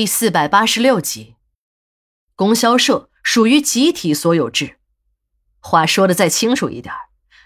[0.00, 1.36] 第四百八十六集，
[2.34, 4.78] 供销社属于集体所有制。
[5.58, 6.94] 话说的再清楚一点，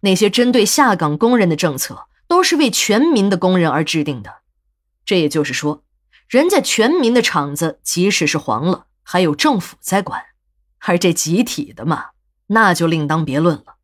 [0.00, 4.38] 那些针对下岗工人的政策，都是为全民的工人而制定的。
[5.04, 5.84] 这也就是说，
[6.26, 10.20] 人家全民的厂子，即使是黄了，还有政府在管；
[10.80, 12.06] 而这集体的嘛，
[12.48, 13.76] 那就另当别论了。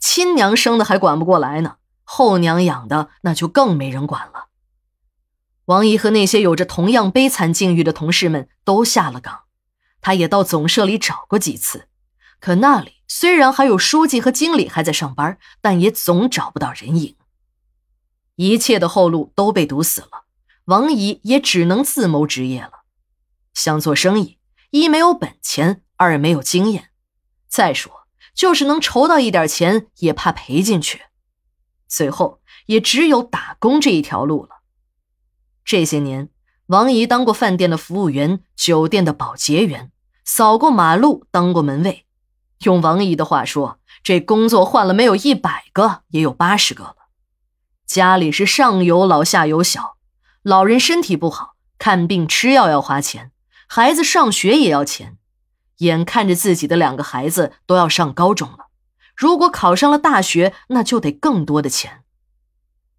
[0.00, 4.48] 亲娘生的还管不过来呢，后娘养的那就更没人管了。
[5.66, 9.42] 王姨和那些有着同样悲惨境遇的同事们都下了岗，
[10.00, 11.88] 她也到总社里找过几次，
[12.40, 17.16] 可那里虽然还有书记和经理还在上班，但也总找不到人影。
[18.34, 20.24] 一切的后路都被堵死了，
[20.64, 22.82] 王姨也只能自谋职业了。
[23.54, 24.38] 想做生意，
[24.70, 26.90] 一没有本钱，二没有经验，
[27.46, 31.02] 再说就是能筹到一点钱，也怕赔进去，
[31.86, 34.61] 最后也只有打工这一条路了。
[35.72, 36.28] 这些年，
[36.66, 39.90] 王姨当过饭店的服务员，酒店的保洁员，
[40.22, 42.04] 扫过马路，当过门卫。
[42.64, 46.96] 用王姨的话说，这工作换了没有一百个，也有八十个了。
[47.86, 49.96] 家里是上有老下有小，
[50.42, 53.32] 老人身体不好，看病吃药要花钱，
[53.66, 55.16] 孩子上学也要钱。
[55.78, 58.66] 眼看着自己的两个孩子都要上高中了，
[59.16, 62.02] 如果考上了大学，那就得更多的钱。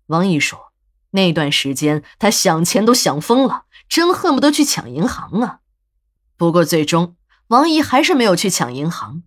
[0.07, 0.72] 王姨说。
[1.13, 5.59] 那段时间，他想钱都想疯了，真恨不得去抢银行啊！
[6.37, 7.15] 不过最终，
[7.47, 9.23] 王姨还是没有去抢银行。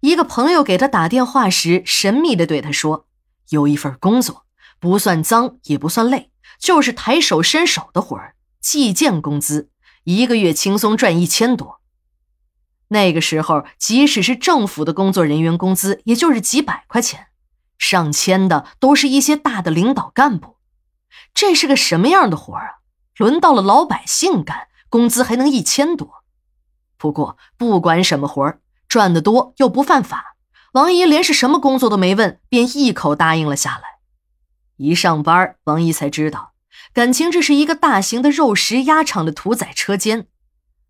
[0.00, 3.06] 一个朋友给他打电话时，神秘的对他说
[3.50, 4.46] ：“有一份工作，
[4.78, 9.70] 不算脏，也不算累，就是抬手伸手的活儿，计件工资，
[10.04, 11.80] 一个月轻松赚一千多。”
[12.88, 17.26] 那个时候，即使是政府的工作人员工资，也就是几百块钱，
[17.78, 20.55] 上千的都是一些大的领导干部。
[21.36, 22.78] 这是个什么样的活啊？
[23.18, 26.24] 轮到了老百姓干，工资还能一千多。
[26.96, 28.54] 不过不管什么活，
[28.88, 30.36] 赚得多又不犯法，
[30.72, 33.98] 王姨连是什么工作都没问，便一口答应了下来。
[34.76, 36.54] 一上班，王姨才知道，
[36.94, 40.28] 感情这是一个大型的肉食鸭场的屠宰车间。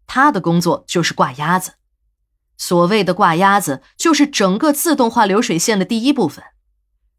[0.06, 1.74] 她的工作就是挂鸭子。
[2.56, 6.44] 所谓的挂鸭子，就是整个自动化流水线的第一部分。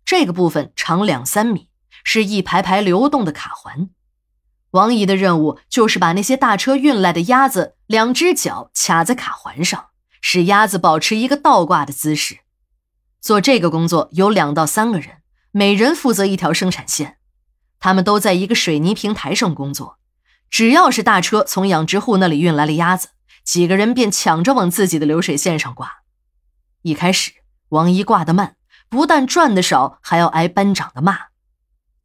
[0.06, 1.68] 这个部分长两三米。
[2.10, 3.90] 是一排排流动的卡环，
[4.72, 9.88] 王姨的任务就是把那些大车运来的鸭子两只脚卡在卡环上，
[10.22, 12.38] 使鸭子保持一个倒挂的姿势。
[13.20, 15.18] 做这个工作有两到三个人，
[15.52, 17.18] 每人负责一条生产线，
[17.78, 19.98] 他们都在一个水泥平台上工作。
[20.50, 23.10] 只要是大车从养殖户那里运来了鸭子，
[23.44, 25.98] 几个人便抢着往自己的流水线上挂。
[26.84, 27.34] 一开始，
[27.68, 28.56] 王姨挂得慢，
[28.88, 31.18] 不但赚得少，还要挨班长的骂。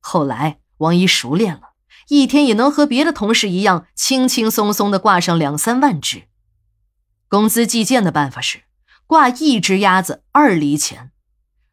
[0.04, 1.74] 后来，王姨熟练了，
[2.08, 6.24] 一天也能和别的同事一样轻轻松松地挂上两三万只。
[7.28, 8.64] 工资计件的办法是，
[9.06, 11.12] 挂一只鸭子二厘钱。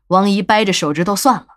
[0.07, 1.47] 王姨掰着手指头算了，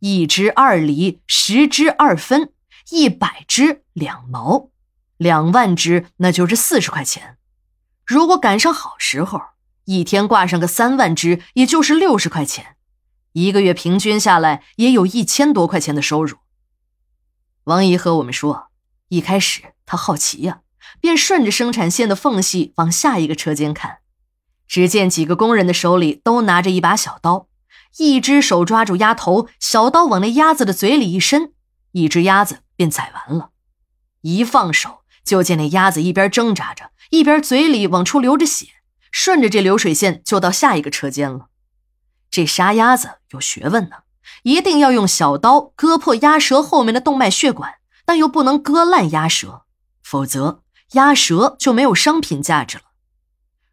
[0.00, 2.52] 一只二厘，十只二分，
[2.90, 4.70] 一百只两毛，
[5.18, 7.36] 两万只那就是四十块钱。
[8.06, 9.40] 如果赶上好时候，
[9.84, 12.76] 一天挂上个三万只，也就是六十块钱。
[13.34, 16.38] 一个月平均下来也有一千多块钱的收入。
[17.64, 18.68] 王姨和我们说，
[19.08, 20.60] 一开始她好奇呀，
[21.00, 23.98] 便顺着生产线的缝隙往下一个车间看，
[24.68, 27.48] 只见几个工人的手里都拿着一把小刀，
[27.98, 31.52] 一只手抓住鸭头，小刀往那鸭子的嘴里一伸，
[31.90, 33.50] 一只鸭子便宰完了。
[34.20, 38.68] 一放手，就见那鸭子一边挣扎着，一边嘴里往出流着血，
[39.10, 41.48] 顺着这流水线就到下一个车间了。
[42.34, 43.98] 这杀鸭子有学问呢，
[44.42, 47.74] 一定要用小刀割破鸭舌后面的动脉血管，
[48.04, 49.62] 但又不能割烂鸭舌，
[50.02, 50.64] 否则
[50.94, 52.82] 鸭舌就没有商品价值了。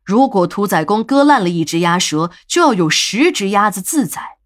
[0.03, 4.37] 如果屠宰工割烂了一只鸭舌，就要有十只鸭子自宰，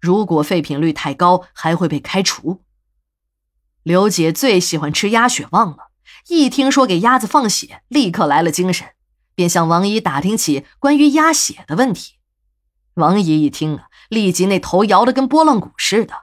[0.00, 2.62] 如果废品率太高，还会被开除。
[3.82, 5.90] 刘姐最喜欢吃鸭血旺了，
[6.28, 8.88] 一听说给鸭子放血，立刻来了精神，
[9.34, 12.14] 便向王姨打听起关于鸭血的问题。
[12.98, 16.14] 王姨一听啊，立即那头摇得跟拨浪鼓似的。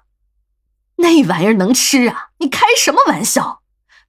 [0.98, 2.30] 那玩意儿能吃啊？
[2.38, 3.62] 你开什么玩笑？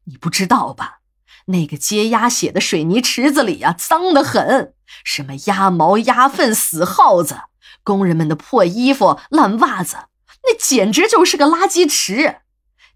[0.04, 0.98] 你不知道吧？
[1.46, 4.74] 那个接鸭血的水泥池子里呀，脏得很，
[5.04, 7.42] 什么鸭毛、鸭粪、死耗子，
[7.84, 9.96] 工人们的破衣服、烂袜子，
[10.42, 12.38] 那简直就是个垃圾池。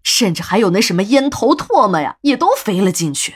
[0.03, 3.35] 甚至还有那什么烟头、唾沫呀，也都飞了进去。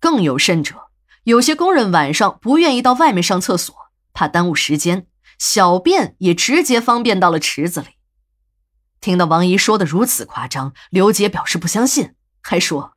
[0.00, 0.88] 更有甚者，
[1.24, 3.74] 有些工人晚上不愿意到外面上厕所，
[4.12, 5.06] 怕耽误时间。
[5.38, 7.86] 小便也直接方便到了池子里。
[9.00, 12.94] 听到王姨说的如此夸张，刘姐表示不相信，还说：“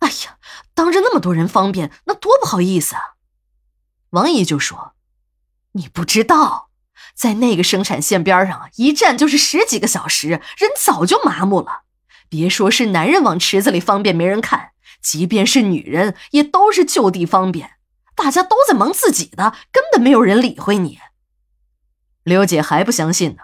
[0.00, 0.38] 哎呀，
[0.74, 3.02] 当着那么多人方便，那多不好意思啊！
[4.10, 4.94] 王姨就说
[5.72, 6.70] ：“你不知道，
[7.14, 11.82] 在那个生产线边上，一站就是十几个小时，人早就麻木了。
[12.30, 14.70] 别说是男人往池子里方便没人看，
[15.02, 17.72] 即便是女人，也都是就地方便。
[18.14, 20.98] 大家都在忙自己的，根本没有人理会你。”
[22.28, 23.42] 刘姐还不相信呢。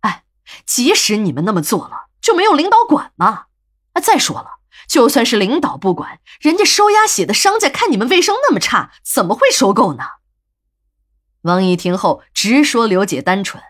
[0.00, 0.24] 哎，
[0.66, 3.46] 即使你们那么做了，就没有领导管吗？
[3.92, 4.58] 啊，再说了。
[4.88, 10.04] 就算是领导不管，人家收鸭血的商家看你们卫生那么差，怎么会收购呢？
[11.42, 13.62] 王姨听后直说刘姐单纯，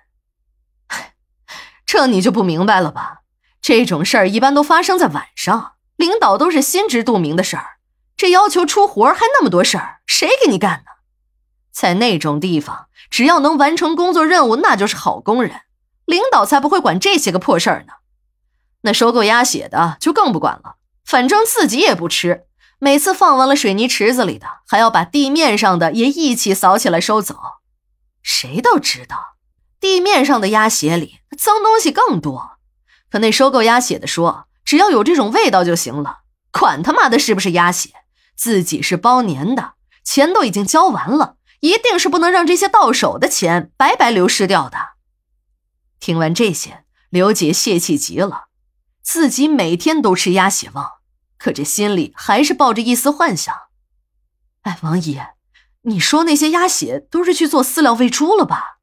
[1.84, 3.22] 这你就不明白了吧？
[3.60, 7.78] 这种事儿一般都发生在晚上，领导都是心知肚明的事儿。
[8.16, 10.92] 这要求出活还那么多事儿，谁给你干呢？
[11.70, 15.60] 在那种地方，只要能完成工作任务，那就是好工人。
[16.06, 17.92] 领导才不会管这些个破事儿呢。
[18.80, 20.76] 那收购鸭血的就更不管了。
[21.04, 22.46] 反正自己也不吃，
[22.78, 27.36] 每次放完了水泥池子里的，还要把地面上的也一起扫起来收走。
[28.22, 29.34] 谁都知道，
[29.78, 32.52] 地面上的鸭血里脏东西更多。
[33.10, 36.20] 可那收购鸭血的说，只要有这种味道就行了，
[36.50, 37.90] 管他妈的是不是鸭血，
[38.34, 44.94] 自己是包年的，钱都已经交完了，一定是不能让这些到手的钱白白流失掉的。
[46.00, 48.46] 听完这些，刘姐泄气极了。
[49.00, 50.94] 自己每天都吃鸭血旺，
[51.38, 53.54] 可这心里还是抱着一丝幻想。
[54.62, 55.20] 哎，王姨，
[55.82, 58.78] 你说那些鸭血都是去做饲料喂猪了吧？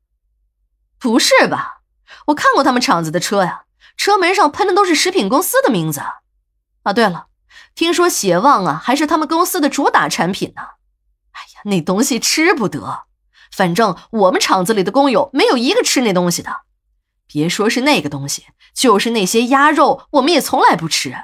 [0.98, 1.82] 不是吧？
[2.28, 3.66] 我看过他们厂子的车呀，
[3.98, 6.00] 车门上喷的都是食品公司的名字。
[6.84, 7.28] 啊，对了，
[7.76, 10.62] 听说血旺啊还是他们公司的主打产品呢。
[11.32, 13.06] 哎呀，那东西吃不得，
[13.52, 16.62] 反正我们厂子里的工友没有一个吃那东西的。
[17.28, 21.16] 别说是那个东西，就是那些鸭肉，我们也从来不吃。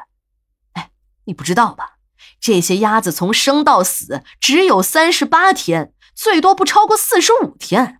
[0.74, 0.92] 哎，
[1.25, 1.94] 你不知道吧？
[2.40, 8.00] 这些鸭子从生到死只有三十八天，最多不超过四十五天。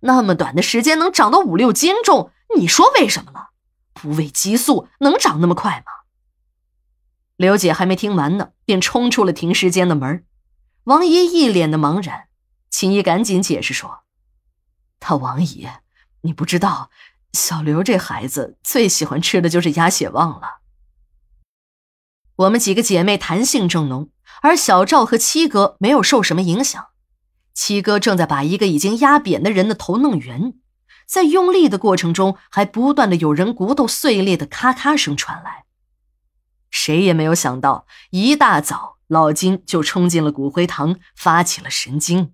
[0.00, 3.50] 那么短的时间能长到五六斤重，你说为什么了？
[3.92, 5.92] 不喂激素能长那么快吗？
[7.36, 10.24] 刘姐还没听完呢，便冲出了停尸间的门。
[10.84, 12.28] 王姨一脸的茫然，
[12.70, 14.00] 秦姨赶紧解释说
[15.00, 15.66] ：“他王姨，
[16.20, 16.90] 你不知道。”
[17.32, 20.60] 小刘这孩子最喜欢吃的就是鸭血旺了。
[22.36, 24.10] 我们几个姐妹谈性正浓，
[24.42, 26.88] 而小赵和七哥没有受什么影响。
[27.52, 30.54] 七哥正在把一个已经压扁的人的头弄圆，
[31.06, 35.64] 在用力的过程中，还不断的有人骨头碎裂的咔咔声传来。
[36.70, 42.32] 谁也没有想到，一大早老金就冲进了骨灰堂，发起了神经。